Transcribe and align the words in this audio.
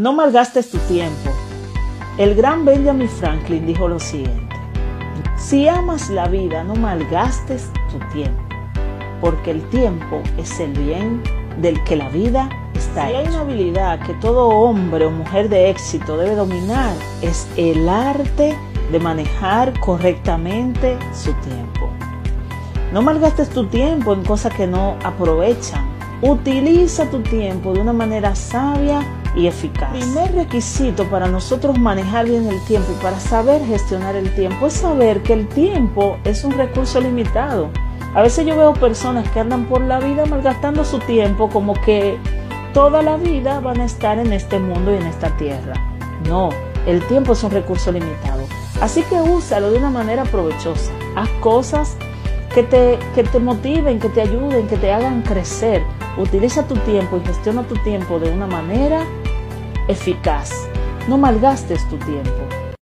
No 0.00 0.14
malgastes 0.14 0.70
tu 0.70 0.78
tiempo. 0.88 1.30
El 2.16 2.34
gran 2.34 2.64
Benjamin 2.64 3.06
Franklin 3.06 3.66
dijo 3.66 3.86
lo 3.86 4.00
siguiente. 4.00 4.56
Si 5.36 5.68
amas 5.68 6.08
la 6.08 6.26
vida, 6.26 6.64
no 6.64 6.74
malgastes 6.74 7.70
tu 7.92 7.98
tiempo, 8.10 8.42
porque 9.20 9.50
el 9.50 9.60
tiempo 9.68 10.22
es 10.38 10.58
el 10.58 10.72
bien 10.72 11.22
del 11.60 11.84
que 11.84 11.96
la 11.96 12.08
vida 12.08 12.48
está 12.72 13.08
Si 13.08 13.14
hay 13.14 13.26
una 13.26 13.40
habilidad 13.40 14.00
que 14.00 14.14
todo 14.14 14.48
hombre 14.48 15.04
o 15.04 15.10
mujer 15.10 15.50
de 15.50 15.68
éxito 15.68 16.16
debe 16.16 16.34
dominar, 16.34 16.96
es 17.20 17.46
el 17.58 17.86
arte 17.86 18.56
de 18.90 19.00
manejar 19.00 19.78
correctamente 19.80 20.96
su 21.12 21.34
tiempo. 21.34 21.90
No 22.94 23.02
malgastes 23.02 23.50
tu 23.50 23.66
tiempo 23.66 24.14
en 24.14 24.24
cosas 24.24 24.54
que 24.54 24.66
no 24.66 24.96
aprovechan. 25.04 25.89
Utiliza 26.22 27.06
tu 27.06 27.20
tiempo 27.20 27.72
de 27.72 27.80
una 27.80 27.94
manera 27.94 28.34
sabia 28.34 29.00
y 29.34 29.46
eficaz. 29.46 29.94
El 29.94 30.00
primer 30.00 30.34
requisito 30.34 31.04
para 31.04 31.28
nosotros 31.28 31.78
manejar 31.78 32.26
bien 32.26 32.46
el 32.46 32.62
tiempo 32.64 32.92
y 32.92 33.02
para 33.02 33.18
saber 33.18 33.64
gestionar 33.64 34.16
el 34.16 34.34
tiempo 34.34 34.66
es 34.66 34.74
saber 34.74 35.22
que 35.22 35.32
el 35.32 35.48
tiempo 35.48 36.18
es 36.24 36.44
un 36.44 36.52
recurso 36.52 37.00
limitado. 37.00 37.70
A 38.14 38.20
veces 38.20 38.44
yo 38.44 38.54
veo 38.56 38.74
personas 38.74 39.28
que 39.30 39.40
andan 39.40 39.64
por 39.64 39.80
la 39.80 39.98
vida 39.98 40.26
malgastando 40.26 40.84
su 40.84 40.98
tiempo 40.98 41.48
como 41.48 41.72
que 41.72 42.18
toda 42.74 43.02
la 43.02 43.16
vida 43.16 43.60
van 43.60 43.80
a 43.80 43.84
estar 43.84 44.18
en 44.18 44.32
este 44.34 44.58
mundo 44.58 44.92
y 44.92 44.96
en 44.96 45.06
esta 45.06 45.34
tierra. 45.36 45.72
No, 46.28 46.50
el 46.86 47.02
tiempo 47.06 47.32
es 47.32 47.42
un 47.44 47.50
recurso 47.50 47.92
limitado. 47.92 48.42
Así 48.82 49.02
que 49.04 49.14
úsalo 49.14 49.70
de 49.70 49.78
una 49.78 49.90
manera 49.90 50.24
provechosa. 50.24 50.92
Haz 51.16 51.30
cosas 51.40 51.96
que 52.54 52.62
te, 52.62 52.98
que 53.14 53.22
te 53.22 53.38
motiven, 53.38 53.98
que 53.98 54.08
te 54.08 54.20
ayuden, 54.20 54.66
que 54.66 54.76
te 54.76 54.92
hagan 54.92 55.22
crecer. 55.22 55.82
Utiliza 56.18 56.66
tu 56.66 56.74
tiempo 56.76 57.16
y 57.16 57.26
gestiona 57.26 57.62
tu 57.62 57.74
tiempo 57.76 58.18
de 58.18 58.30
una 58.30 58.46
manera 58.46 59.04
eficaz. 59.88 60.50
No 61.08 61.18
malgastes 61.18 61.88
tu 61.88 61.96
tiempo. 61.98 62.59